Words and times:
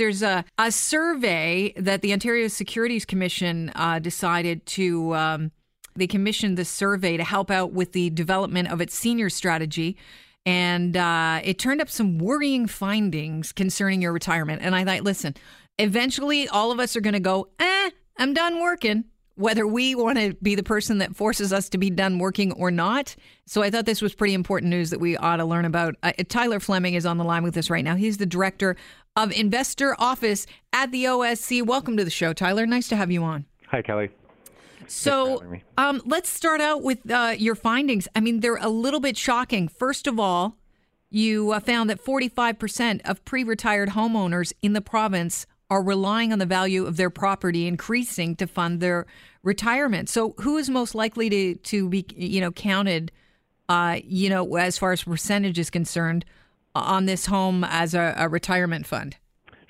There's 0.00 0.22
a, 0.22 0.46
a 0.56 0.72
survey 0.72 1.74
that 1.76 2.00
the 2.00 2.14
Ontario 2.14 2.48
Securities 2.48 3.04
Commission 3.04 3.70
uh, 3.74 3.98
decided 3.98 4.64
to. 4.64 5.14
Um, 5.14 5.52
they 5.94 6.06
commissioned 6.06 6.56
the 6.56 6.64
survey 6.64 7.18
to 7.18 7.24
help 7.24 7.50
out 7.50 7.72
with 7.72 7.92
the 7.92 8.08
development 8.08 8.72
of 8.72 8.80
its 8.80 8.94
senior 8.94 9.28
strategy. 9.28 9.98
And 10.46 10.96
uh, 10.96 11.40
it 11.44 11.58
turned 11.58 11.82
up 11.82 11.90
some 11.90 12.16
worrying 12.16 12.66
findings 12.66 13.52
concerning 13.52 14.00
your 14.00 14.14
retirement. 14.14 14.62
And 14.62 14.74
I 14.74 14.86
thought, 14.86 15.04
listen, 15.04 15.34
eventually 15.78 16.48
all 16.48 16.72
of 16.72 16.80
us 16.80 16.96
are 16.96 17.02
going 17.02 17.12
to 17.12 17.20
go, 17.20 17.48
eh, 17.58 17.90
I'm 18.16 18.32
done 18.32 18.58
working 18.58 19.04
whether 19.40 19.66
we 19.66 19.94
want 19.94 20.18
to 20.18 20.34
be 20.42 20.54
the 20.54 20.62
person 20.62 20.98
that 20.98 21.16
forces 21.16 21.50
us 21.50 21.70
to 21.70 21.78
be 21.78 21.88
done 21.88 22.18
working 22.18 22.52
or 22.52 22.70
not. 22.70 23.16
So 23.46 23.62
I 23.62 23.70
thought 23.70 23.86
this 23.86 24.02
was 24.02 24.14
pretty 24.14 24.34
important 24.34 24.68
news 24.68 24.90
that 24.90 25.00
we 25.00 25.16
ought 25.16 25.36
to 25.36 25.46
learn 25.46 25.64
about. 25.64 25.94
Uh, 26.02 26.12
Tyler 26.28 26.60
Fleming 26.60 26.92
is 26.92 27.06
on 27.06 27.16
the 27.16 27.24
line 27.24 27.42
with 27.42 27.56
us 27.56 27.70
right 27.70 27.82
now. 27.82 27.96
He's 27.96 28.18
the 28.18 28.26
director 28.26 28.76
of 29.16 29.32
investor 29.32 29.94
office 29.98 30.46
at 30.72 30.92
the 30.92 31.04
OSC. 31.04 31.64
Welcome 31.64 31.96
to 31.96 32.04
the 32.04 32.10
show, 32.10 32.32
Tyler. 32.32 32.66
Nice 32.66 32.88
to 32.88 32.96
have 32.96 33.10
you 33.10 33.22
on. 33.22 33.44
Hi, 33.68 33.82
Kelly. 33.82 34.10
So 34.86 35.42
um, 35.78 36.02
let's 36.04 36.28
start 36.28 36.60
out 36.60 36.82
with 36.82 37.08
uh, 37.10 37.34
your 37.38 37.54
findings. 37.54 38.08
I 38.14 38.20
mean, 38.20 38.40
they're 38.40 38.56
a 38.56 38.68
little 38.68 39.00
bit 39.00 39.16
shocking. 39.16 39.68
First 39.68 40.06
of 40.06 40.18
all, 40.18 40.56
you 41.10 41.52
uh, 41.52 41.60
found 41.60 41.90
that 41.90 42.04
45% 42.04 43.00
of 43.08 43.24
pre 43.24 43.44
retired 43.44 43.90
homeowners 43.90 44.52
in 44.62 44.72
the 44.72 44.80
province 44.80 45.46
are 45.68 45.82
relying 45.82 46.32
on 46.32 46.40
the 46.40 46.46
value 46.46 46.86
of 46.86 46.96
their 46.96 47.10
property 47.10 47.66
increasing 47.66 48.34
to 48.36 48.46
fund 48.46 48.80
their 48.80 49.06
retirement. 49.42 50.08
So, 50.08 50.34
who 50.38 50.56
is 50.56 50.68
most 50.68 50.94
likely 50.94 51.30
to 51.30 51.54
to 51.54 51.88
be 51.88 52.04
you 52.16 52.40
know 52.40 52.50
counted, 52.50 53.12
uh, 53.68 53.98
you 54.02 54.28
know, 54.28 54.56
as 54.56 54.78
far 54.78 54.92
as 54.92 55.04
percentage 55.04 55.58
is 55.58 55.70
concerned, 55.70 56.24
on 56.74 57.06
this 57.06 57.26
home 57.26 57.64
as 57.64 57.94
a, 57.94 58.14
a 58.16 58.28
retirement 58.28 58.86
fund? 58.86 59.16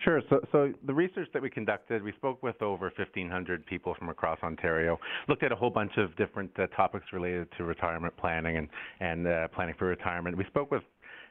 Sure. 0.03 0.23
So, 0.31 0.41
so 0.51 0.73
the 0.87 0.95
research 0.95 1.29
that 1.35 1.43
we 1.43 1.51
conducted, 1.51 2.03
we 2.03 2.13
spoke 2.13 2.43
with 2.43 2.61
over 2.63 2.87
1,500 2.97 3.67
people 3.67 3.95
from 3.99 4.09
across 4.09 4.39
Ontario, 4.43 4.99
looked 5.29 5.43
at 5.43 5.53
a 5.53 5.57
whole 5.57 5.69
bunch 5.69 5.93
of 5.99 6.17
different 6.17 6.51
uh, 6.59 6.67
topics 6.69 7.05
related 7.13 7.49
to 7.59 7.65
retirement 7.65 8.17
planning 8.17 8.57
and 8.57 8.69
and 9.01 9.27
uh, 9.27 9.49
planning 9.49 9.75
for 9.79 9.87
retirement. 9.87 10.39
We 10.39 10.45
spoke 10.47 10.71
with 10.71 10.83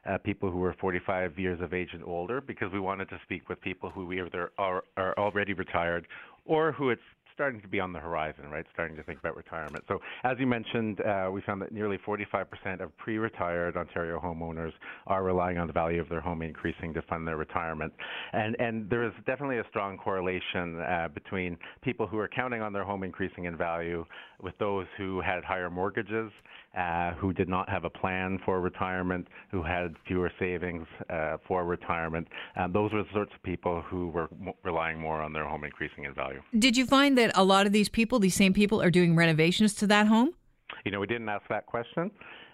uh, 0.05 0.17
people 0.19 0.51
who 0.51 0.59
were 0.59 0.75
45 0.79 1.37
years 1.39 1.59
of 1.61 1.73
age 1.73 1.89
and 1.93 2.03
older 2.03 2.41
because 2.41 2.71
we 2.71 2.79
wanted 2.79 3.09
to 3.09 3.19
speak 3.23 3.49
with 3.49 3.59
people 3.61 3.89
who 3.89 4.11
either 4.13 4.51
are, 4.57 4.83
are 4.97 5.17
already 5.17 5.53
retired 5.53 6.07
or 6.45 6.71
who 6.71 6.89
it's 6.89 7.01
starting 7.39 7.61
to 7.61 7.69
be 7.69 7.79
on 7.79 7.93
the 7.93 7.99
horizon, 7.99 8.49
right? 8.51 8.65
Starting 8.73 8.97
to 8.97 9.03
think 9.03 9.17
about 9.17 9.33
retirement. 9.37 9.81
So, 9.87 9.99
as 10.25 10.35
you 10.39 10.45
mentioned, 10.45 10.99
uh, 10.99 11.29
we 11.31 11.39
found 11.39 11.61
that 11.61 11.71
nearly 11.71 11.97
45% 12.05 12.81
of 12.81 12.95
pre-retired 12.97 13.77
Ontario 13.77 14.19
homeowners 14.19 14.73
are 15.07 15.23
relying 15.23 15.57
on 15.57 15.65
the 15.65 15.71
value 15.71 16.01
of 16.01 16.09
their 16.09 16.19
home 16.19 16.41
increasing 16.41 16.93
to 16.95 17.01
fund 17.03 17.25
their 17.25 17.37
retirement, 17.37 17.93
and 18.33 18.57
and 18.59 18.89
there 18.89 19.05
is 19.05 19.13
definitely 19.25 19.59
a 19.59 19.63
strong 19.69 19.97
correlation 19.97 20.81
uh, 20.81 21.07
between 21.13 21.57
people 21.81 22.05
who 22.05 22.19
are 22.19 22.27
counting 22.27 22.61
on 22.61 22.73
their 22.73 22.83
home 22.83 23.03
increasing 23.03 23.45
in 23.45 23.55
value 23.55 24.03
with 24.41 24.57
those 24.57 24.85
who 24.97 25.21
had 25.21 25.41
higher 25.45 25.69
mortgages 25.69 26.31
uh, 26.77 27.13
who 27.15 27.33
did 27.33 27.49
not 27.49 27.67
have 27.69 27.83
a 27.83 27.89
plan 27.89 28.39
for 28.45 28.61
retirement, 28.61 29.27
who 29.51 29.63
had 29.63 29.95
fewer 30.07 30.31
savings 30.39 30.85
uh, 31.09 31.37
for 31.47 31.65
retirement. 31.65 32.27
Um, 32.55 32.71
those 32.71 32.93
were 32.93 33.03
the 33.03 33.09
sorts 33.13 33.31
of 33.33 33.41
people 33.43 33.81
who 33.89 34.09
were 34.09 34.29
m- 34.31 34.53
relying 34.63 34.99
more 34.99 35.21
on 35.21 35.33
their 35.33 35.45
home 35.45 35.63
increasing 35.63 36.03
in 36.03 36.13
value. 36.13 36.41
Did 36.57 36.77
you 36.77 36.85
find 36.85 37.17
that 37.17 37.28
a 37.35 37.43
lot 37.43 37.65
of 37.65 37.71
these 37.71 37.89
people, 37.89 38.19
these 38.19 38.35
same 38.35 38.53
people, 38.53 38.81
are 38.81 38.91
doing 38.91 39.15
renovations 39.15 39.73
to 39.75 39.87
that 39.87 40.07
home? 40.07 40.31
You 40.85 40.91
know, 40.91 40.99
we 40.99 41.07
didn't 41.07 41.29
ask 41.29 41.43
that 41.49 41.65
question. 41.65 42.11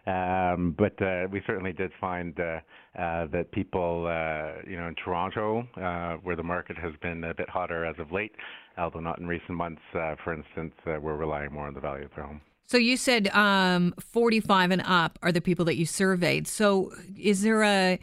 Um, 0.07 0.75
but 0.77 1.01
uh, 1.01 1.27
we 1.31 1.41
certainly 1.47 1.73
did 1.73 1.91
find 1.99 2.39
uh, 2.39 2.59
uh, 2.99 3.25
that 3.31 3.51
people, 3.51 4.05
uh, 4.05 4.61
you 4.69 4.77
know, 4.77 4.87
in 4.87 4.95
Toronto, 5.03 5.67
uh, 5.77 6.17
where 6.21 6.35
the 6.35 6.43
market 6.43 6.77
has 6.77 6.93
been 7.01 7.23
a 7.23 7.33
bit 7.33 7.49
hotter 7.49 7.85
as 7.85 7.95
of 7.97 8.11
late, 8.11 8.31
although 8.77 8.99
not 8.99 9.17
in 9.19 9.25
recent 9.25 9.57
months, 9.57 9.81
uh, 9.95 10.15
for 10.23 10.33
instance, 10.33 10.73
we're 10.85 11.15
relying 11.15 11.51
more 11.51 11.65
on 11.65 11.73
the 11.73 11.79
value 11.79 12.05
of 12.05 12.11
their 12.15 12.25
home. 12.25 12.41
So 12.67 12.77
you 12.77 12.97
said 12.97 13.27
um, 13.29 13.93
45 13.99 14.71
and 14.71 14.81
up 14.85 15.19
are 15.21 15.31
the 15.31 15.41
people 15.41 15.65
that 15.65 15.75
you 15.75 15.85
surveyed. 15.85 16.47
So 16.47 16.91
is 17.17 17.41
there 17.41 17.63
a 17.63 17.99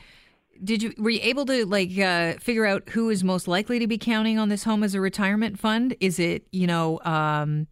did 0.63 0.83
you 0.83 0.93
were 0.99 1.11
you 1.11 1.21
able 1.23 1.45
to 1.47 1.67
like 1.67 1.97
uh, 1.99 2.35
figure 2.35 2.65
out 2.65 2.89
who 2.91 3.11
is 3.11 3.25
most 3.25 3.49
likely 3.49 3.79
to 3.79 3.87
be 3.87 3.99
counting 3.99 4.39
on 4.39 4.49
this 4.49 4.65
home 4.65 4.83
as 4.83 4.95
a 4.95 5.01
retirement 5.01 5.59
fund? 5.59 5.97
Is 6.01 6.19
it 6.19 6.47
you 6.53 6.67
know 6.67 7.01
um, 7.05 7.67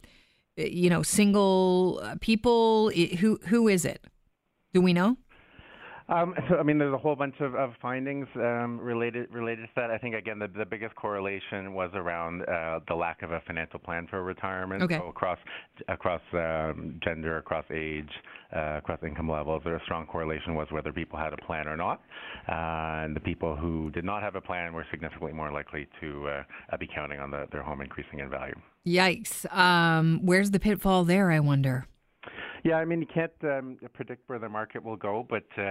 you 0.57 0.89
know 0.89 1.03
single 1.03 2.03
people? 2.19 2.89
Who 2.89 3.39
who 3.47 3.67
is 3.67 3.85
it? 3.85 4.05
Do 4.73 4.81
we 4.81 4.93
know? 4.93 5.17
Um, 6.11 6.35
so, 6.49 6.57
I 6.57 6.63
mean, 6.63 6.77
there's 6.77 6.93
a 6.93 6.97
whole 6.97 7.15
bunch 7.15 7.35
of, 7.39 7.55
of 7.55 7.71
findings 7.81 8.27
um, 8.35 8.79
related 8.79 9.33
related 9.33 9.63
to 9.63 9.69
that. 9.77 9.89
I 9.89 9.97
think 9.97 10.15
again, 10.15 10.39
the, 10.39 10.47
the 10.47 10.65
biggest 10.65 10.95
correlation 10.95 11.73
was 11.73 11.89
around 11.93 12.43
uh, 12.43 12.79
the 12.87 12.95
lack 12.95 13.23
of 13.23 13.31
a 13.31 13.41
financial 13.47 13.79
plan 13.79 14.07
for 14.09 14.23
retirement. 14.23 14.83
Okay. 14.83 14.97
So 14.97 15.07
across 15.07 15.39
across 15.87 16.21
um, 16.33 16.99
gender, 17.03 17.37
across 17.37 17.65
age, 17.73 18.09
uh, 18.55 18.77
across 18.77 18.99
income 19.03 19.29
levels, 19.29 19.61
there 19.63 19.75
a 19.75 19.83
strong 19.83 20.05
correlation 20.05 20.55
was 20.55 20.67
whether 20.71 20.91
people 20.91 21.17
had 21.17 21.33
a 21.33 21.37
plan 21.37 21.67
or 21.67 21.77
not. 21.77 22.01
Uh, 22.47 23.05
and 23.05 23.15
the 23.15 23.19
people 23.19 23.55
who 23.55 23.89
did 23.91 24.03
not 24.03 24.21
have 24.21 24.35
a 24.35 24.41
plan 24.41 24.73
were 24.73 24.85
significantly 24.91 25.33
more 25.33 25.51
likely 25.51 25.87
to 26.01 26.27
uh, 26.27 26.77
be 26.77 26.87
counting 26.93 27.19
on 27.19 27.31
the, 27.31 27.45
their 27.51 27.63
home 27.63 27.81
increasing 27.81 28.19
in 28.19 28.29
value. 28.29 28.55
Yikes! 28.85 29.51
Um, 29.55 30.19
where's 30.23 30.51
the 30.51 30.59
pitfall 30.59 31.03
there? 31.03 31.31
I 31.31 31.39
wonder. 31.39 31.85
Yeah, 32.63 32.75
I 32.75 32.85
mean, 32.85 33.01
you 33.01 33.07
can't 33.11 33.31
um, 33.43 33.77
predict 33.93 34.29
where 34.29 34.37
the 34.37 34.49
market 34.49 34.83
will 34.83 34.95
go, 34.95 35.25
but 35.27 35.45
uh, 35.57 35.61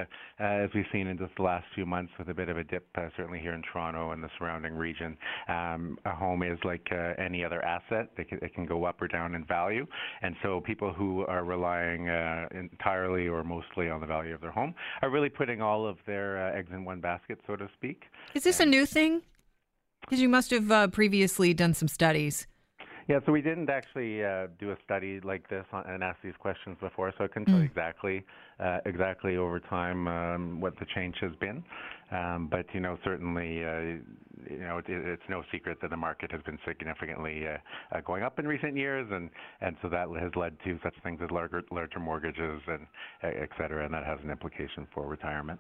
uh, 0.41 0.65
as 0.65 0.71
we've 0.75 0.85
seen 0.93 1.07
in 1.07 1.19
just 1.19 1.33
the 1.37 1.43
last 1.43 1.67
few 1.75 1.87
months 1.87 2.13
with 2.19 2.29
a 2.29 2.35
bit 2.35 2.49
of 2.49 2.57
a 2.57 2.65
dip, 2.65 2.89
uh, 2.97 3.09
certainly 3.17 3.39
here 3.39 3.53
in 3.53 3.63
Toronto 3.73 4.11
and 4.11 4.23
the 4.23 4.29
surrounding 4.39 4.75
region, 4.75 5.17
um, 5.49 5.99
a 6.05 6.11
home 6.11 6.43
is 6.43 6.59
like 6.65 6.87
uh, 6.91 7.13
any 7.19 7.45
other 7.45 7.65
asset. 7.65 8.11
It 8.17 8.29
can, 8.29 8.39
it 8.43 8.55
can 8.55 8.67
go 8.67 8.85
up 8.85 9.01
or 9.01 9.07
down 9.07 9.35
in 9.35 9.45
value. 9.45 9.87
And 10.23 10.35
so 10.43 10.61
people 10.61 10.93
who 10.93 11.25
are 11.27 11.45
relying 11.45 12.09
uh, 12.09 12.49
entirely 12.53 13.29
or 13.29 13.45
mostly 13.45 13.89
on 13.89 14.01
the 14.01 14.07
value 14.07 14.35
of 14.35 14.41
their 14.41 14.51
home 14.51 14.75
are 15.03 15.11
really 15.11 15.29
putting 15.29 15.63
all 15.63 15.87
of 15.87 15.97
their 16.07 16.49
uh, 16.49 16.59
eggs 16.59 16.71
in 16.73 16.85
one 16.85 17.01
basket, 17.01 17.39
so 17.47 17.55
to 17.55 17.69
speak. 17.75 18.05
Is 18.35 18.43
this 18.43 18.59
and 18.59 18.69
a 18.69 18.71
new 18.71 18.85
thing? 18.85 19.23
Because 20.01 20.21
you 20.21 20.29
must 20.29 20.51
have 20.51 20.71
uh, 20.71 20.89
previously 20.89 21.55
done 21.55 21.75
some 21.75 21.89
studies. 21.89 22.47
Yeah, 23.09 23.19
so 23.27 23.33
we 23.33 23.43
didn't 23.43 23.71
actually 23.71 24.25
uh, 24.25 24.49
do 24.59 24.71
a 24.73 24.77
study 24.85 25.21
like 25.21 25.49
this 25.49 25.65
on, 25.73 25.85
and 25.87 26.03
ask 26.03 26.19
these 26.23 26.35
questions 26.39 26.77
before, 26.81 27.13
so 27.17 27.25
I 27.25 27.29
couldn't 27.29 27.47
tell 27.47 27.57
you 27.57 27.65
mm. 27.65 27.71
exactly 27.71 28.25
uh, 28.61 28.79
exactly 28.85 29.37
over 29.37 29.59
time 29.59 30.07
um, 30.07 30.61
what 30.61 30.79
the 30.79 30.87
change 30.95 31.17
has 31.21 31.33
been. 31.41 31.65
Um, 32.13 32.49
but 32.51 32.67
you 32.73 32.81
know, 32.81 32.99
certainly, 33.05 33.65
uh, 33.65 33.81
you 34.51 34.61
know, 34.61 34.79
it, 34.79 34.85
it's 34.89 35.23
no 35.29 35.43
secret 35.53 35.79
that 35.81 35.91
the 35.91 35.97
market 35.97 36.31
has 36.33 36.43
been 36.43 36.59
significantly 36.67 37.47
uh, 37.47 37.97
uh, 37.97 38.01
going 38.01 38.23
up 38.23 38.39
in 38.39 38.47
recent 38.47 38.77
years, 38.77 39.07
and 39.11 39.31
and 39.61 39.77
so 39.83 39.89
that 39.89 40.09
has 40.21 40.33
led 40.37 40.57
to 40.65 40.79
such 40.83 40.95
things 41.03 41.21
as 41.23 41.31
larger 41.31 41.63
larger 41.71 42.01
mortgages 42.01 42.61
and 42.67 42.87
uh, 43.25 43.29
et 43.29 43.49
cetera, 43.59 43.85
and 43.85 43.95
that 43.95 44.05
has 44.05 44.19
an 44.23 44.31
implication 44.31 44.87
for 44.93 45.07
retirement. 45.07 45.59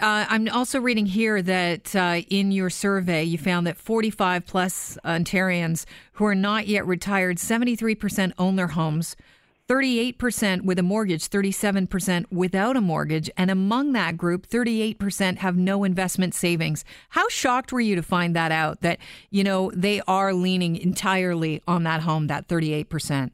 Uh, 0.00 0.24
I'm 0.30 0.48
also 0.48 0.80
reading 0.80 1.04
here 1.04 1.42
that 1.42 1.94
uh, 1.94 2.22
in 2.30 2.52
your 2.52 2.70
survey, 2.70 3.22
you 3.22 3.36
found 3.36 3.66
that 3.66 3.76
45 3.76 4.46
plus 4.46 4.96
Ontarians 5.04 5.84
who 6.12 6.24
are 6.24 6.34
not 6.34 6.66
yet 6.66 6.86
retired, 6.86 7.36
73% 7.36 8.32
own 8.38 8.56
their 8.56 8.68
homes, 8.68 9.14
38% 9.68 10.62
with 10.62 10.78
a 10.78 10.82
mortgage, 10.82 11.28
37% 11.28 12.24
without 12.32 12.76
a 12.76 12.80
mortgage. 12.80 13.30
And 13.36 13.50
among 13.50 13.92
that 13.92 14.16
group, 14.16 14.48
38% 14.48 15.36
have 15.36 15.56
no 15.56 15.84
investment 15.84 16.34
savings. 16.34 16.82
How 17.10 17.28
shocked 17.28 17.70
were 17.70 17.80
you 17.80 17.94
to 17.94 18.02
find 18.02 18.34
that 18.34 18.52
out 18.52 18.80
that, 18.80 18.98
you 19.28 19.44
know, 19.44 19.70
they 19.74 20.00
are 20.08 20.32
leaning 20.32 20.76
entirely 20.76 21.62
on 21.68 21.84
that 21.84 22.00
home, 22.00 22.26
that 22.28 22.48
38%? 22.48 23.32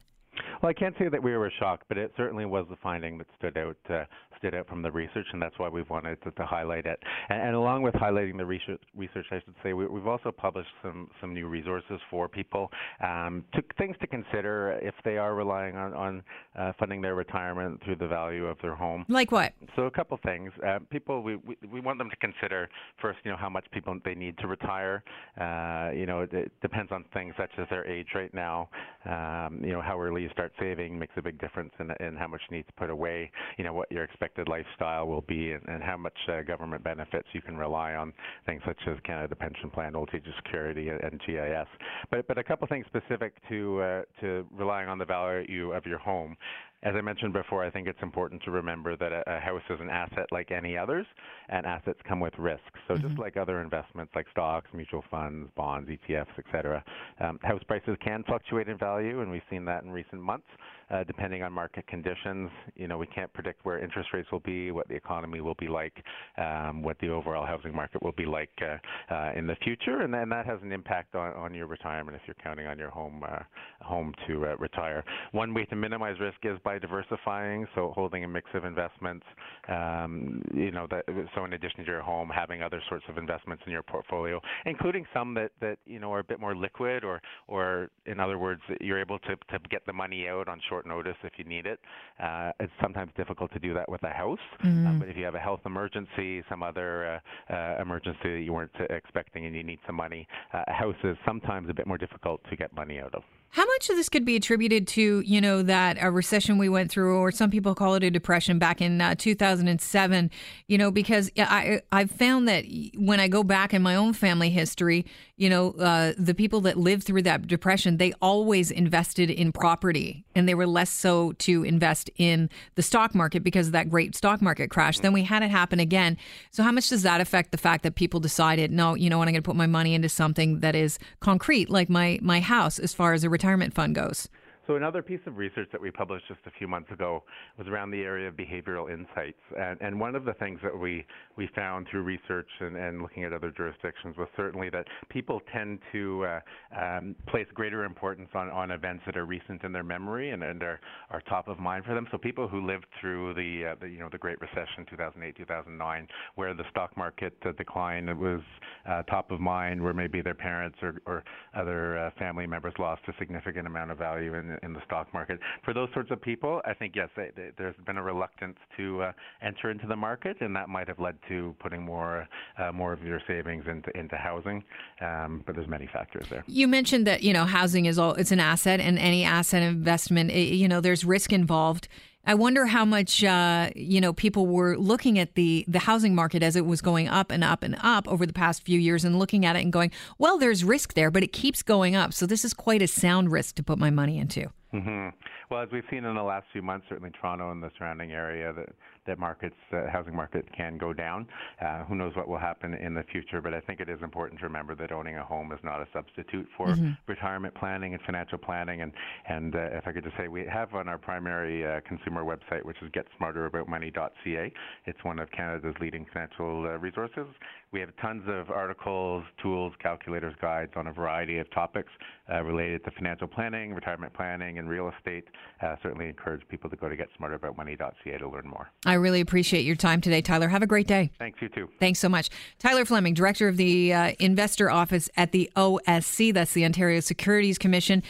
Well, 0.61 0.69
I 0.69 0.73
can't 0.73 0.95
say 0.97 1.07
that 1.07 1.21
we 1.21 1.35
were 1.37 1.51
shocked, 1.59 1.85
but 1.87 1.97
it 1.97 2.11
certainly 2.17 2.45
was 2.45 2.65
the 2.69 2.77
finding 2.77 3.17
that 3.19 3.27
stood 3.37 3.57
out 3.57 3.77
uh, 3.89 4.03
stood 4.37 4.55
out 4.55 4.67
from 4.67 4.81
the 4.81 4.91
research, 4.91 5.27
and 5.33 5.41
that's 5.41 5.57
why 5.57 5.69
we've 5.69 5.89
wanted 5.89 6.21
to, 6.23 6.31
to 6.31 6.45
highlight 6.45 6.85
it. 6.85 6.99
And, 7.29 7.41
and, 7.41 7.55
along 7.55 7.81
with 7.81 7.93
highlighting 7.95 8.37
the 8.37 8.45
research, 8.45 8.81
research 8.95 9.25
I 9.31 9.41
should 9.45 9.55
say, 9.63 9.73
we, 9.73 9.85
have 9.85 10.07
also 10.07 10.31
published 10.31 10.69
some 10.81 11.09
some 11.19 11.33
new 11.33 11.47
resources 11.47 11.99
for 12.09 12.27
people, 12.27 12.71
um, 13.03 13.43
to, 13.53 13.63
things 13.77 13.95
to 14.01 14.07
consider 14.07 14.79
if 14.81 14.93
they 15.03 15.17
are 15.17 15.35
relying 15.35 15.75
on 15.75 15.93
on 15.93 16.23
uh, 16.57 16.73
funding 16.79 17.01
their 17.01 17.15
retirement 17.15 17.81
through 17.83 17.95
the 17.95 18.07
value 18.07 18.45
of 18.45 18.57
their 18.61 18.75
home. 18.75 19.05
Like 19.07 19.31
what? 19.31 19.53
So 19.75 19.83
a 19.83 19.91
couple 19.91 20.17
things. 20.23 20.51
Uh, 20.65 20.79
people, 20.89 21.21
we, 21.21 21.35
we 21.37 21.55
we 21.71 21.79
want 21.79 21.97
them 21.97 22.09
to 22.09 22.15
consider 22.17 22.69
first, 23.01 23.19
you 23.23 23.31
know, 23.31 23.37
how 23.37 23.49
much 23.49 23.65
people 23.71 23.97
they 24.05 24.15
need 24.15 24.37
to 24.39 24.47
retire. 24.47 25.03
Uh, 25.39 25.91
you 25.93 26.05
know, 26.05 26.21
it, 26.21 26.33
it, 26.33 26.51
depends 26.61 26.91
on 26.91 27.05
things 27.13 27.33
such 27.37 27.51
as 27.57 27.67
their 27.69 27.85
age 27.85 28.07
right 28.15 28.33
now. 28.33 28.69
Um, 29.05 29.61
you 29.63 29.71
know, 29.71 29.81
how 29.81 29.99
early 29.99 30.23
you 30.23 30.29
start 30.29 30.51
saving 30.59 30.97
makes 30.97 31.13
a 31.17 31.21
big 31.21 31.39
difference 31.39 31.71
in, 31.79 31.91
in 32.05 32.15
how 32.15 32.27
much 32.27 32.41
you 32.49 32.57
need 32.57 32.67
to 32.67 32.73
put 32.73 32.89
away. 32.89 33.31
You 33.57 33.63
know, 33.63 33.73
what 33.73 33.91
you're 33.91 34.03
expecting 34.03 34.26
expected 34.27 34.49
lifestyle 34.49 35.07
will 35.07 35.23
be 35.27 35.53
and, 35.53 35.63
and 35.67 35.81
how 35.81 35.97
much 35.97 36.17
uh, 36.27 36.41
government 36.41 36.83
benefits 36.83 37.27
you 37.33 37.41
can 37.41 37.57
rely 37.57 37.93
on, 37.93 38.13
things 38.45 38.61
such 38.65 38.77
as 38.87 38.97
Canada 39.05 39.35
Pension 39.35 39.69
Plan, 39.69 39.95
Old 39.95 40.09
Age 40.13 40.23
Security, 40.43 40.89
and 40.89 41.21
GIS. 41.25 41.67
But 42.11 42.27
but 42.27 42.37
a 42.37 42.43
couple 42.43 42.67
things 42.67 42.85
specific 42.87 43.33
to 43.49 43.81
uh, 43.81 44.01
to 44.21 44.45
relying 44.51 44.89
on 44.89 44.97
the 44.97 45.05
value 45.05 45.71
of 45.71 45.85
your 45.85 45.99
home. 45.99 46.35
As 46.83 46.93
I 46.95 47.01
mentioned 47.01 47.33
before, 47.33 47.63
I 47.63 47.71
think 47.71 47.87
it's 47.87 48.01
important 48.01 48.43
to 48.43 48.51
remember 48.51 48.95
that 48.95 49.11
a, 49.11 49.39
house 49.39 49.61
is 49.69 49.79
an 49.81 49.89
asset 49.89 50.27
like 50.31 50.51
any 50.51 50.77
others, 50.77 51.05
and 51.49 51.65
assets 51.65 51.99
come 52.07 52.19
with 52.19 52.33
risks. 52.37 52.63
So 52.87 52.93
mm-hmm. 52.93 53.07
just 53.07 53.19
like 53.19 53.35
other 53.35 53.61
investments 53.61 54.13
like 54.15 54.27
stocks, 54.31 54.67
mutual 54.73 55.03
funds, 55.09 55.49
bonds, 55.55 55.89
ETFs, 55.89 56.37
etc., 56.37 56.83
um, 57.19 57.39
house 57.41 57.63
prices 57.67 57.97
can 58.03 58.23
fluctuate 58.23 58.69
in 58.69 58.77
value, 58.77 59.21
and 59.21 59.31
we've 59.31 59.41
seen 59.49 59.65
that 59.65 59.83
in 59.83 59.91
recent 59.91 60.21
months 60.21 60.47
uh, 60.89 61.03
depending 61.03 61.43
on 61.43 61.51
market 61.51 61.85
conditions. 61.87 62.49
You 62.75 62.87
know, 62.87 62.97
we 62.97 63.07
can't 63.07 63.31
predict 63.33 63.65
where 63.65 63.79
interest 63.79 64.09
rates 64.13 64.31
will 64.31 64.39
be, 64.39 64.71
what 64.71 64.87
the 64.87 64.95
economy 64.95 65.41
will 65.41 65.55
be 65.55 65.67
like, 65.67 65.93
um, 66.37 66.81
what 66.81 66.97
the 66.99 67.09
overall 67.09 67.45
housing 67.45 67.75
market 67.75 68.01
will 68.01 68.13
be 68.13 68.25
like 68.25 68.51
uh, 68.61 69.13
uh, 69.13 69.31
in 69.35 69.47
the 69.47 69.55
future, 69.63 70.01
and 70.01 70.13
then 70.13 70.29
that 70.29 70.45
has 70.45 70.59
an 70.63 70.71
impact 70.71 71.15
on, 71.15 71.33
on 71.33 71.53
your 71.53 71.67
retirement 71.67 72.15
if 72.15 72.21
you're 72.25 72.35
counting 72.43 72.67
on 72.67 72.77
your 72.77 72.89
home 72.89 73.23
uh, 73.27 73.39
home 73.81 74.13
to 74.27 74.45
uh, 74.45 74.55
retire. 74.57 75.03
One 75.31 75.53
way 75.53 75.65
to 75.65 75.75
minimize 75.75 76.19
risk 76.19 76.37
is 76.43 76.57
by 76.67 76.77
diversifying, 76.77 77.65
so 77.75 77.93
holding 77.95 78.25
a 78.25 78.27
mix 78.27 78.49
of 78.53 78.65
investments. 78.65 79.25
Um, 79.69 80.41
you 80.53 80.69
know, 80.69 80.85
that, 80.91 81.05
so 81.33 81.45
in 81.45 81.53
addition 81.53 81.85
to 81.85 81.85
your 81.85 82.01
home, 82.01 82.29
having 82.29 82.61
other 82.61 82.81
sorts 82.89 83.05
of 83.07 83.17
investments 83.17 83.63
in 83.65 83.71
your 83.71 83.83
portfolio, 83.83 84.41
including 84.65 85.05
some 85.13 85.33
that 85.35 85.51
that 85.61 85.77
you 85.85 85.99
know 85.99 86.11
are 86.11 86.19
a 86.19 86.25
bit 86.25 86.41
more 86.41 86.57
liquid, 86.57 87.05
or 87.05 87.21
or 87.47 87.89
in 88.05 88.19
other 88.19 88.37
words, 88.37 88.61
you're 88.81 88.99
able 88.99 89.17
to 89.19 89.37
to 89.37 89.59
get 89.69 89.85
the 89.85 89.93
money 89.93 90.27
out 90.27 90.49
on 90.49 90.59
short 90.67 90.85
notice 90.85 91.15
if 91.23 91.31
you 91.37 91.45
need 91.45 91.65
it. 91.65 91.79
Uh, 92.21 92.51
it's 92.59 92.73
sometimes 92.81 93.11
difficult 93.15 93.49
to 93.53 93.59
do 93.59 93.73
that 93.73 93.87
with 93.89 94.03
a 94.03 94.09
house, 94.09 94.37
mm-hmm. 94.61 94.87
uh, 94.87 94.99
but 94.99 95.07
if 95.07 95.15
you 95.15 95.23
have 95.23 95.35
a 95.35 95.39
health 95.39 95.61
emergency, 95.65 96.43
some 96.49 96.61
other 96.61 97.21
uh, 97.49 97.53
uh, 97.53 97.81
emergency 97.81 98.17
that 98.23 98.43
you 98.43 98.51
weren't 98.51 98.71
expecting, 98.89 99.45
and 99.45 99.55
you 99.55 99.63
need 99.63 99.79
some 99.87 99.95
money, 99.95 100.27
uh, 100.53 100.63
a 100.67 100.73
house 100.73 100.95
is 101.05 101.15
sometimes 101.25 101.69
a 101.69 101.73
bit 101.73 101.87
more 101.87 101.97
difficult 101.97 102.41
to 102.49 102.57
get 102.57 102.75
money 102.75 102.99
out 102.99 103.15
of. 103.15 103.23
How 103.49 103.65
much 103.65 103.89
of 103.89 103.95
this 103.95 104.09
could 104.09 104.25
be 104.25 104.35
attributed 104.35 104.87
to, 104.89 105.21
you 105.21 105.41
know, 105.41 105.63
that 105.63 105.97
a 105.99 106.11
recession 106.11 106.56
we 106.57 106.69
went 106.69 106.91
through, 106.91 107.17
or 107.17 107.31
some 107.31 107.49
people 107.49 107.75
call 107.75 107.95
it 107.95 108.03
a 108.03 108.11
depression 108.11 108.59
back 108.59 108.81
in 108.81 109.01
uh, 109.01 109.15
2007? 109.15 110.31
You 110.67 110.77
know, 110.77 110.91
because 110.91 111.31
I 111.37 111.81
I've 111.91 112.11
found 112.11 112.47
that 112.47 112.65
when 112.95 113.19
I 113.19 113.27
go 113.27 113.43
back 113.43 113.73
in 113.73 113.81
my 113.81 113.95
own 113.95 114.13
family 114.13 114.49
history, 114.49 115.05
you 115.37 115.49
know, 115.49 115.71
uh, 115.71 116.13
the 116.17 116.33
people 116.33 116.61
that 116.61 116.77
lived 116.77 117.03
through 117.03 117.21
that 117.23 117.47
depression, 117.47 117.97
they 117.97 118.13
always 118.21 118.71
invested 118.71 119.29
in 119.29 119.51
property, 119.51 120.25
and 120.35 120.47
they 120.47 120.55
were 120.55 120.67
less 120.67 120.89
so 120.89 121.33
to 121.33 121.63
invest 121.63 122.09
in 122.17 122.49
the 122.75 122.81
stock 122.81 123.13
market 123.13 123.43
because 123.43 123.67
of 123.67 123.73
that 123.73 123.89
great 123.89 124.15
stock 124.15 124.41
market 124.41 124.69
crash. 124.69 124.99
Then 124.99 125.13
we 125.13 125.23
had 125.23 125.43
it 125.43 125.51
happen 125.51 125.79
again. 125.79 126.17
So 126.51 126.63
how 126.63 126.71
much 126.71 126.89
does 126.89 127.03
that 127.03 127.21
affect 127.21 127.51
the 127.51 127.57
fact 127.57 127.83
that 127.83 127.95
people 127.95 128.19
decided, 128.19 128.71
no, 128.71 128.95
you 128.95 129.09
know 129.09 129.17
what, 129.17 129.27
I'm 129.27 129.33
going 129.33 129.43
to 129.43 129.47
put 129.47 129.55
my 129.55 129.67
money 129.67 129.93
into 129.93 130.09
something 130.09 130.59
that 130.59 130.75
is 130.75 130.99
concrete, 131.19 131.69
like 131.69 131.89
my 131.89 132.19
my 132.21 132.39
house, 132.39 132.79
as 132.79 132.93
far 132.93 133.13
as 133.13 133.23
a 133.23 133.29
retirement 133.29 133.73
fund 133.73 133.95
goes? 133.95 134.29
So 134.67 134.75
another 134.75 135.01
piece 135.01 135.21
of 135.25 135.37
research 135.37 135.69
that 135.71 135.79
we 135.79 135.91
published 135.91 136.27
just 136.27 136.41
a 136.45 136.51
few 136.51 136.67
months 136.67 136.91
ago 136.91 137.23
was 137.57 137.67
around 137.67 137.89
the 137.91 138.01
area 138.01 138.27
of 138.27 138.35
behavioral 138.35 138.91
insights. 138.91 139.39
And, 139.57 139.79
and 139.79 139.97
one 139.97 140.13
of 140.13 140.25
the 140.25 140.33
things 140.33 140.59
that 140.61 140.77
we, 140.77 141.05
we 141.37 141.47
found 141.55 141.87
through 141.89 142.03
research 142.03 142.49
and, 142.59 142.75
and 142.75 143.01
looking 143.01 143.23
at 143.23 143.31
other 143.31 143.49
jurisdictions 143.55 144.17
was 144.17 144.27
certainly 144.35 144.69
that 144.71 144.85
people 145.07 145.41
tend 145.53 145.79
to 145.93 146.25
uh, 146.25 146.39
um, 146.77 147.15
place 147.29 147.47
greater 147.53 147.85
importance 147.85 148.27
on, 148.35 148.49
on 148.49 148.71
events 148.71 149.03
that 149.05 149.15
are 149.15 149.25
recent 149.25 149.63
in 149.63 149.71
their 149.71 149.85
memory 149.85 150.31
and, 150.31 150.43
and 150.43 150.61
are, 150.61 150.81
are 151.11 151.21
top 151.29 151.47
of 151.47 151.59
mind 151.59 151.85
for 151.85 151.95
them. 151.95 152.05
So 152.11 152.17
people 152.17 152.49
who 152.49 152.67
lived 152.67 152.87
through 152.99 153.35
the, 153.35 153.71
uh, 153.71 153.75
the 153.79 153.87
you 153.87 153.99
know 153.99 154.09
the 154.11 154.17
Great 154.17 154.41
Recession 154.41 154.85
2008 154.89 155.37
2009, 155.37 156.07
where 156.35 156.53
the 156.53 156.63
stock 156.71 156.95
market 156.97 157.33
uh, 157.45 157.53
decline 157.53 158.05
was 158.19 158.41
uh, 158.89 159.03
top 159.03 159.31
of 159.31 159.39
mind, 159.39 159.81
where 159.81 159.93
maybe 159.93 160.21
their 160.21 160.33
parents 160.33 160.77
or, 160.81 161.01
or 161.05 161.23
other 161.55 161.97
uh, 161.97 162.11
family 162.19 162.45
members 162.45 162.73
lost 162.79 163.01
a 163.07 163.13
significant 163.17 163.65
amount 163.65 163.91
of 163.91 163.97
value 163.97 164.33
in 164.33 164.56
in 164.63 164.73
the 164.73 164.81
stock 164.85 165.13
market. 165.13 165.39
For 165.63 165.73
those 165.73 165.89
sorts 165.93 166.11
of 166.11 166.21
people, 166.21 166.61
I 166.65 166.73
think 166.73 166.95
yes, 166.95 167.09
they, 167.15 167.31
they, 167.35 167.49
there's 167.57 167.75
been 167.85 167.97
a 167.97 168.03
reluctance 168.03 168.57
to 168.77 169.03
uh, 169.03 169.11
enter 169.41 169.71
into 169.71 169.87
the 169.87 169.95
market, 169.95 170.37
and 170.41 170.55
that 170.55 170.69
might 170.69 170.87
have 170.87 170.99
led 170.99 171.17
to 171.29 171.55
putting 171.59 171.83
more 171.83 172.27
uh, 172.57 172.71
more 172.71 172.93
of 172.93 173.03
your 173.03 173.21
savings 173.27 173.65
into 173.67 173.95
into 173.97 174.15
housing. 174.15 174.63
Um, 175.01 175.43
but 175.45 175.55
there's 175.55 175.67
many 175.67 175.87
factors 175.91 176.25
there. 176.29 176.43
You 176.47 176.67
mentioned 176.67 177.07
that 177.07 177.23
you 177.23 177.33
know 177.33 177.45
housing 177.45 177.85
is 177.85 177.97
all 177.97 178.13
it's 178.13 178.31
an 178.31 178.39
asset, 178.39 178.79
and 178.79 178.97
any 178.97 179.23
asset 179.23 179.63
investment, 179.63 180.31
it, 180.31 180.53
you 180.55 180.67
know, 180.67 180.81
there's 180.81 181.05
risk 181.05 181.33
involved. 181.33 181.87
I 182.27 182.33
wonder 182.33 182.65
how 182.65 182.83
much 182.83 183.23
uh, 183.23 183.69
you 183.73 184.01
know 184.01 184.11
people 184.11 184.47
were 184.47 184.77
looking 184.77 185.17
at 185.17 185.35
the 185.35 185.63
the 185.65 185.79
housing 185.79 186.13
market 186.13 186.43
as 186.43 186.57
it 186.57 186.65
was 186.65 186.81
going 186.81 187.07
up 187.07 187.31
and 187.31 187.41
up 187.41 187.63
and 187.63 187.77
up 187.81 188.05
over 188.07 188.25
the 188.25 188.33
past 188.33 188.63
few 188.63 188.77
years, 188.77 189.05
and 189.05 189.17
looking 189.17 189.45
at 189.45 189.55
it 189.55 189.63
and 189.63 189.71
going, 189.71 189.91
"Well, 190.17 190.37
there's 190.37 190.65
risk 190.65 190.93
there, 190.93 191.09
but 191.09 191.23
it 191.23 191.31
keeps 191.31 191.63
going 191.63 191.95
up, 191.95 192.13
so 192.13 192.25
this 192.25 192.43
is 192.43 192.53
quite 192.53 192.81
a 192.81 192.87
sound 192.87 193.31
risk 193.31 193.55
to 193.55 193.63
put 193.63 193.79
my 193.79 193.89
money 193.89 194.17
into." 194.17 194.51
Mm-hmm. 194.73 195.09
Well, 195.49 195.61
as 195.61 195.69
we've 195.71 195.83
seen 195.89 196.03
in 196.03 196.15
the 196.15 196.23
last 196.23 196.45
few 196.51 196.61
months, 196.61 196.85
certainly 196.89 197.11
Toronto 197.21 197.51
and 197.51 197.63
the 197.63 197.71
surrounding 197.77 198.11
area, 198.11 198.51
that 198.53 198.69
that 199.07 199.17
markets, 199.17 199.55
uh, 199.71 199.87
housing 199.89 200.15
market 200.15 200.45
can 200.55 200.77
go 200.77 200.93
down. 200.93 201.25
Uh, 201.61 201.83
who 201.85 201.95
knows 201.95 202.15
what 202.15 202.27
will 202.27 202.37
happen 202.37 202.73
in 202.73 202.93
the 202.93 203.03
future? 203.03 203.41
But 203.41 203.53
I 203.53 203.61
think 203.61 203.79
it 203.79 203.89
is 203.89 203.99
important 204.03 204.39
to 204.41 204.45
remember 204.45 204.75
that 204.75 204.91
owning 204.91 205.17
a 205.17 205.23
home 205.23 205.51
is 205.51 205.59
not 205.63 205.81
a 205.81 205.87
substitute 205.93 206.47
for 206.55 206.67
mm-hmm. 206.67 206.91
retirement 207.07 207.55
planning 207.55 207.93
and 207.93 208.03
financial 208.03 208.37
planning. 208.37 208.81
And 208.81 208.91
and 209.27 209.55
uh, 209.55 209.59
if 209.71 209.87
I 209.87 209.93
could 209.93 210.03
just 210.03 210.17
say, 210.17 210.27
we 210.27 210.45
have 210.51 210.73
on 210.75 210.87
our 210.87 210.97
primary 210.97 211.65
uh, 211.65 211.79
consumer 211.87 212.23
website, 212.23 212.63
which 212.63 212.77
is 212.81 212.91
GetSmarterAboutMoney.ca. 212.91 214.53
It's 214.85 215.03
one 215.03 215.19
of 215.19 215.31
Canada's 215.31 215.75
leading 215.79 216.05
financial 216.11 216.65
uh, 216.65 216.77
resources. 216.77 217.27
We 217.71 217.79
have 217.79 217.89
tons 218.01 218.23
of 218.27 218.49
articles, 218.49 219.23
tools, 219.41 219.73
calculators, 219.81 220.33
guides 220.41 220.71
on 220.75 220.87
a 220.87 220.93
variety 220.93 221.37
of 221.39 221.49
topics 221.51 221.91
uh, 222.31 222.41
related 222.43 222.83
to 222.85 222.91
financial 222.91 223.27
planning, 223.27 223.73
retirement 223.73 224.13
planning, 224.13 224.56
and 224.57 224.69
real 224.69 224.91
estate. 224.97 225.25
Uh, 225.61 225.75
certainly 225.81 226.07
encourage 226.07 226.47
people 226.47 226.69
to 226.69 226.75
go 226.75 226.87
to 226.87 226.95
getsmarteraboutmoney.ca 226.95 228.17
to 228.17 228.29
learn 228.29 228.47
more. 228.47 228.69
I 228.85 228.93
really 228.93 229.21
appreciate 229.21 229.65
your 229.65 229.75
time 229.75 230.01
today, 230.01 230.21
Tyler. 230.21 230.47
Have 230.47 230.61
a 230.61 230.67
great 230.67 230.87
day. 230.87 231.11
Thanks, 231.17 231.41
you 231.41 231.49
too. 231.49 231.69
Thanks 231.79 231.99
so 231.99 232.09
much. 232.09 232.29
Tyler 232.59 232.85
Fleming, 232.85 233.13
Director 233.13 233.47
of 233.47 233.57
the 233.57 233.93
uh, 233.93 234.13
Investor 234.19 234.69
Office 234.69 235.09
at 235.17 235.31
the 235.31 235.49
OSC, 235.55 236.33
that's 236.33 236.53
the 236.53 236.65
Ontario 236.65 236.99
Securities 236.99 237.57
Commission. 237.57 238.03